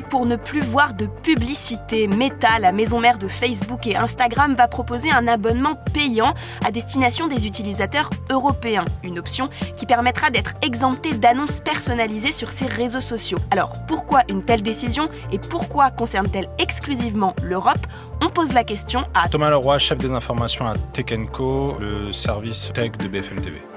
[0.00, 2.06] pour ne plus voir de publicité.
[2.06, 6.34] Meta, la maison mère de Facebook et Instagram, va proposer un abonnement payant
[6.64, 8.84] à destination des utilisateurs européens.
[9.02, 13.38] Une option qui permettra d'être exempté d'annonces personnalisées sur ses réseaux sociaux.
[13.50, 17.86] Alors, pourquoi une telle décision et pourquoi concerne-t-elle exclusivement l'Europe?
[18.22, 22.70] On pose la question à Thomas Leroy, chef des informations à Tech Co, le service
[22.72, 23.71] tech de BFM TV.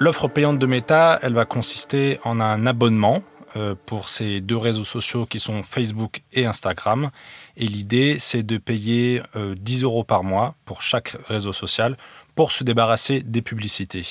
[0.00, 3.22] L'offre payante de Meta, elle va consister en un abonnement
[3.56, 7.10] euh, pour ces deux réseaux sociaux qui sont Facebook et Instagram.
[7.56, 11.96] Et l'idée, c'est de payer 10 euh, euros par mois pour chaque réseau social
[12.34, 14.04] pour se débarrasser des publicités,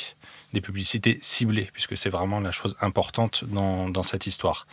[0.54, 4.66] des publicités ciblées, puisque c'est vraiment la chose importante dans, cette histoire.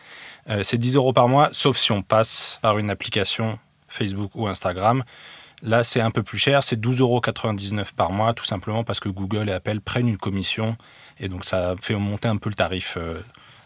[0.48, 4.46] Euh, c'est 10 euros par mois, sauf si on passe par une application Facebook ou
[4.46, 5.02] Instagram.
[5.62, 7.20] Là, c'est un peu plus cher, c'est 12,99 euros
[7.96, 10.76] par mois, tout simplement parce que Google et Apple prennent une commission,
[11.18, 12.96] et donc ça fait monter un peu le tarif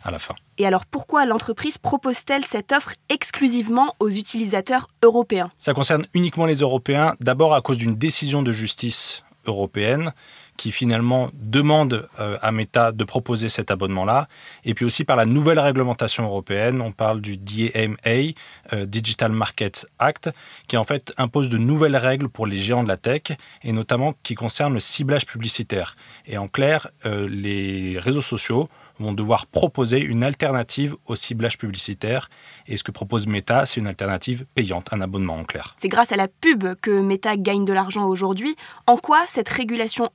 [0.02, 0.34] à la fin.
[0.58, 5.50] Et alors pourquoi l'entreprise propose-t-elle cette offre exclusivement aux utilisateurs européens?
[5.58, 10.12] Ça concerne uniquement les Européens, d'abord à cause d'une décision de justice européenne
[10.56, 14.28] qui finalement demande euh, à Meta de proposer cet abonnement-là,
[14.64, 18.34] et puis aussi par la nouvelle réglementation européenne, on parle du DMA,
[18.72, 20.30] euh, Digital Markets Act,
[20.68, 23.22] qui en fait impose de nouvelles règles pour les géants de la tech,
[23.62, 25.96] et notamment qui concernent le ciblage publicitaire.
[26.26, 28.68] Et en clair, euh, les réseaux sociaux
[28.98, 32.30] vont devoir proposer une alternative au ciblage publicitaire.
[32.66, 35.74] Et ce que propose Meta, c'est une alternative payante, un abonnement en clair.
[35.78, 38.56] C'est grâce à la pub que Meta gagne de l'argent aujourd'hui.
[38.86, 40.10] En quoi cette régulation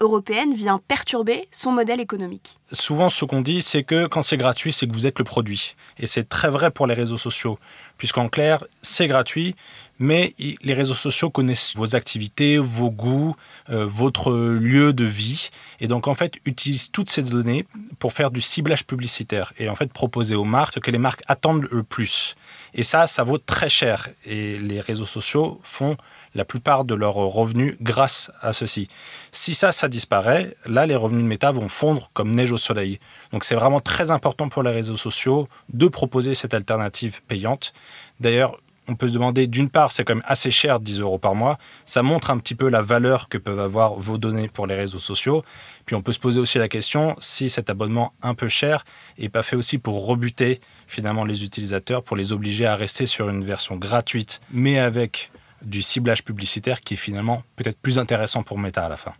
[0.54, 4.88] vient perturber son modèle économique Souvent, ce qu'on dit, c'est que quand c'est gratuit, c'est
[4.88, 5.76] que vous êtes le produit.
[5.98, 7.58] Et c'est très vrai pour les réseaux sociaux,
[8.00, 9.56] puisqu'en clair, c'est gratuit,
[10.00, 13.36] mais les réseaux sociaux connaissent vos activités, vos goûts,
[13.70, 15.50] euh, votre lieu de vie,
[15.82, 17.68] et donc en fait utilisent toutes ces données
[18.00, 21.24] pour faire du ciblage publicitaire et en fait proposer aux marques ce que les marques
[21.28, 22.36] attendent le plus.
[22.74, 25.98] Et ça, ça vaut très cher, et les réseaux sociaux font
[26.36, 28.88] la plupart de leurs revenus grâce à ceci.
[29.32, 33.00] Si ça, ça disparaît, là, les revenus de Meta vont fondre comme neige au soleil.
[33.32, 37.74] Donc c'est vraiment très important pour les réseaux sociaux de proposer cette alternative payante.
[38.20, 38.58] D'ailleurs,
[38.90, 41.58] on peut se demander, d'une part, c'est quand même assez cher, 10 euros par mois.
[41.86, 45.00] Ça montre un petit peu la valeur que peuvent avoir vos données pour les réseaux
[45.00, 45.44] sociaux.
[45.86, 48.84] Puis on peut se poser aussi la question si cet abonnement un peu cher
[49.20, 53.30] n'est pas fait aussi pour rebuter finalement les utilisateurs, pour les obliger à rester sur
[53.30, 58.58] une version gratuite, mais avec du ciblage publicitaire qui est finalement peut-être plus intéressant pour
[58.58, 59.14] Meta à la fin.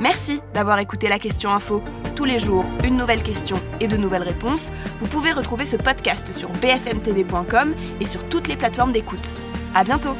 [0.00, 1.82] Merci d'avoir écouté la question info.
[2.16, 4.72] Tous les jours, une nouvelle question et de nouvelles réponses.
[4.98, 9.28] Vous pouvez retrouver ce podcast sur bfmtv.com et sur toutes les plateformes d'écoute.
[9.74, 10.16] À bientôt.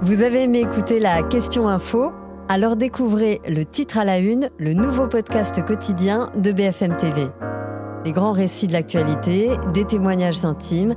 [0.00, 2.12] Vous avez aimé écouter la question info?
[2.48, 7.28] Alors découvrez le titre à la une, le nouveau podcast quotidien de BFM TV.
[8.04, 10.96] Les grands récits de l'actualité, des témoignages intimes